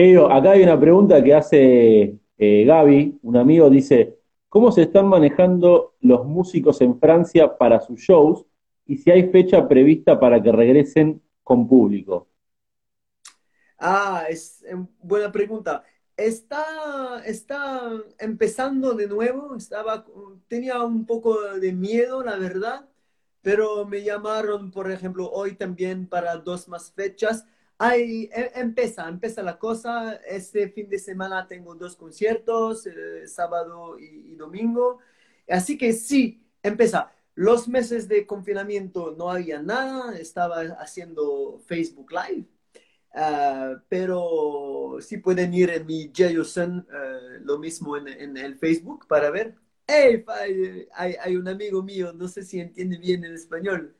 Heyo, 0.00 0.30
acá 0.30 0.52
hay 0.52 0.62
una 0.62 0.78
pregunta 0.78 1.20
que 1.24 1.34
hace 1.34 2.20
eh, 2.38 2.64
Gaby, 2.64 3.18
un 3.20 3.36
amigo, 3.36 3.68
dice, 3.68 4.16
¿cómo 4.48 4.70
se 4.70 4.82
están 4.82 5.08
manejando 5.08 5.96
los 6.02 6.24
músicos 6.24 6.80
en 6.82 7.00
Francia 7.00 7.58
para 7.58 7.80
sus 7.80 7.98
shows 7.98 8.46
y 8.86 8.98
si 8.98 9.10
hay 9.10 9.28
fecha 9.30 9.66
prevista 9.66 10.20
para 10.20 10.40
que 10.40 10.52
regresen 10.52 11.20
con 11.42 11.66
público? 11.66 12.28
Ah, 13.76 14.26
es 14.28 14.62
eh, 14.62 14.76
buena 15.02 15.32
pregunta. 15.32 15.82
Está, 16.16 17.20
está 17.26 17.90
empezando 18.20 18.94
de 18.94 19.08
nuevo, 19.08 19.56
estaba, 19.56 20.06
tenía 20.46 20.80
un 20.84 21.06
poco 21.06 21.54
de 21.54 21.72
miedo, 21.72 22.22
la 22.22 22.36
verdad, 22.36 22.88
pero 23.42 23.84
me 23.84 24.04
llamaron, 24.04 24.70
por 24.70 24.92
ejemplo, 24.92 25.28
hoy 25.28 25.56
también 25.56 26.06
para 26.06 26.36
dos 26.36 26.68
más 26.68 26.92
fechas. 26.92 27.46
Ahí 27.78 28.28
e- 28.32 28.52
empieza, 28.56 29.08
empieza 29.08 29.42
la 29.42 29.58
cosa. 29.58 30.14
Este 30.28 30.68
fin 30.70 30.88
de 30.88 30.98
semana 30.98 31.46
tengo 31.46 31.74
dos 31.74 31.96
conciertos, 31.96 32.86
eh, 32.86 33.26
sábado 33.26 33.98
y, 33.98 34.32
y 34.32 34.34
domingo. 34.36 34.98
Así 35.48 35.78
que 35.78 35.92
sí, 35.92 36.42
empieza. 36.62 37.12
Los 37.34 37.68
meses 37.68 38.08
de 38.08 38.26
confinamiento 38.26 39.14
no 39.16 39.30
había 39.30 39.62
nada, 39.62 40.18
estaba 40.18 40.60
haciendo 40.80 41.60
Facebook 41.66 42.10
Live, 42.10 42.46
ah, 43.14 43.82
pero 43.88 44.98
sí 45.00 45.18
pueden 45.18 45.54
ir 45.54 45.70
en 45.70 45.86
mi 45.86 46.10
Jayosen, 46.14 46.86
eh, 46.92 47.38
lo 47.42 47.58
mismo 47.58 47.96
en, 47.96 48.08
en 48.08 48.36
el 48.38 48.58
Facebook 48.58 49.06
para 49.08 49.30
ver. 49.30 49.54
Hey, 49.86 50.22
fa- 50.26 50.40
hay, 50.94 51.14
hay 51.20 51.36
un 51.36 51.48
amigo 51.48 51.82
mío, 51.82 52.12
no 52.14 52.28
sé 52.28 52.42
si 52.44 52.60
entiende 52.60 52.98
bien 52.98 53.24
el 53.24 53.34
español. 53.34 53.94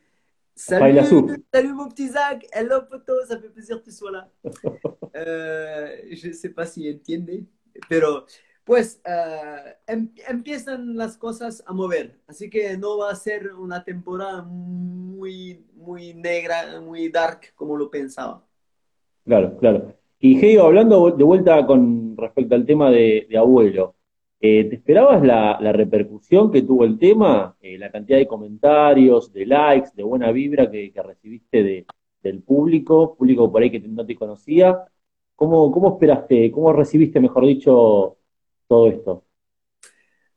Salut, 0.58 1.44
salut 1.54 1.72
mon 1.72 1.88
petit 1.88 2.08
Zach, 2.08 2.44
hello 2.52 2.82
poto, 2.90 3.12
ça 3.28 3.38
fait 3.38 3.48
plaisir 3.48 3.78
que 3.78 3.84
tu 3.84 3.92
sois 3.92 4.10
là. 4.10 4.28
Eh, 5.14 6.14
je 6.14 6.32
sais 6.32 6.50
pas 6.50 6.66
si 6.66 6.86
entiende, 6.86 7.44
pero 7.88 8.26
pues 8.64 9.00
eh, 9.04 9.74
em- 9.86 10.12
empiezan 10.28 10.96
las 10.96 11.16
cosas 11.16 11.62
a 11.66 11.72
mover, 11.72 12.20
así 12.26 12.50
que 12.50 12.76
no 12.76 12.98
va 12.98 13.10
a 13.10 13.14
ser 13.14 13.54
una 13.54 13.82
temporada 13.82 14.42
muy, 14.42 15.64
muy 15.74 16.12
negra, 16.12 16.80
muy 16.80 17.08
dark 17.08 17.54
como 17.54 17.76
lo 17.76 17.90
pensaba. 17.90 18.44
Claro, 19.24 19.56
claro. 19.58 19.94
Y 20.18 20.44
Heyo, 20.44 20.66
hablando 20.66 21.10
de 21.10 21.24
vuelta 21.24 21.64
con 21.66 22.16
respecto 22.16 22.54
al 22.54 22.66
tema 22.66 22.90
de, 22.90 23.26
de 23.30 23.38
abuelo, 23.38 23.94
eh, 24.40 24.64
¿te 24.64 24.76
esperabas 24.76 25.22
la, 25.24 25.58
la 25.60 25.72
repercusión 25.72 26.50
que 26.52 26.62
tuvo 26.62 26.84
el 26.84 26.98
tema? 26.98 27.56
Eh, 27.60 27.78
la 27.78 27.90
cantidad 27.90 28.18
de 28.18 28.26
comentarios, 28.28 29.32
de 29.32 29.46
likes, 29.46 29.90
de 29.94 30.02
buena 30.02 30.30
vibra 30.32 30.70
que, 30.70 30.92
que 30.92 31.02
recibiste 31.02 31.62
de, 31.62 31.86
del 32.22 32.42
público, 32.42 33.16
público 33.16 33.50
por 33.50 33.62
ahí 33.62 33.70
que 33.70 33.80
no 33.80 34.06
te 34.06 34.16
conocía. 34.16 34.84
¿Cómo, 35.36 35.70
cómo 35.72 35.90
esperaste, 35.94 36.50
cómo 36.50 36.72
recibiste, 36.72 37.20
mejor 37.20 37.46
dicho, 37.46 38.18
todo 38.68 38.88
esto? 38.88 39.24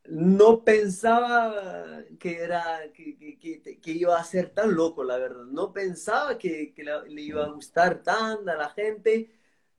No 0.04 0.64
pensaba 0.64 2.02
que 2.18 2.38
era 2.42 2.90
que, 2.92 3.16
que- 3.16 3.38
que- 3.38 3.80
que 3.80 3.90
iba 3.92 4.18
a 4.18 4.24
ser 4.24 4.50
tan 4.50 4.74
loco, 4.74 5.04
la 5.04 5.16
verdad. 5.18 5.44
No 5.46 5.72
pensaba 5.72 6.36
que, 6.38 6.72
que 6.74 6.82
la- 6.84 7.02
le 7.04 7.22
iba 7.22 7.44
a 7.44 7.48
gustar 7.50 8.02
tan 8.02 8.48
a 8.48 8.56
la 8.56 8.68
gente. 8.70 9.30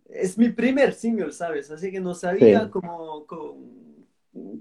Es 0.05 0.37
mi 0.37 0.49
primer 0.49 0.93
single, 0.93 1.31
¿sabes? 1.33 1.71
Así 1.71 1.91
que 1.91 1.99
no 1.99 2.13
sabía 2.15 2.69
Sí, 2.69 2.71
cómo, 2.71 3.25
cómo, 3.27 3.59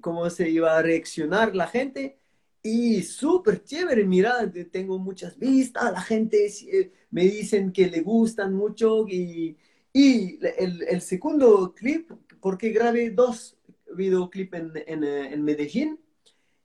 cómo 0.01 0.29
se 0.31 0.49
iba 0.51 0.77
a 0.77 0.83
reaccionar 0.83 1.55
la 1.55 1.67
gente. 1.67 2.19
Y 2.63 3.03
súper 3.03 3.65
chévere, 3.65 4.05
mira, 4.05 4.51
te- 4.51 4.65
tengo 4.67 4.99
muchas 4.99 5.37
vistas, 5.39 5.93
la 5.93 6.01
gente 6.03 6.47
eh, 6.73 6.93
me 7.11 7.25
dicen 7.25 7.73
que 7.73 7.89
le 7.89 8.01
gustan 8.03 8.55
mucho. 8.55 9.07
Y, 9.09 9.57
y 9.93 10.39
el, 10.59 10.83
el 10.89 11.01
segundo 11.01 11.75
clip, 11.75 12.11
porque 12.41 12.71
grabé 12.71 13.11
dos 13.11 13.57
videoclip 13.97 14.55
en, 14.55 14.73
en, 14.87 15.05
eh, 15.05 15.33
en 15.35 15.43
Medellín 15.45 15.99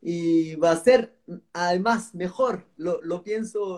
y 0.02 0.56
va 0.56 0.72
a 0.72 0.78
ser 0.84 1.14
además 1.54 2.14
mejor, 2.16 2.68
lo, 2.78 3.02
lo 3.02 3.24
pienso 3.24 3.76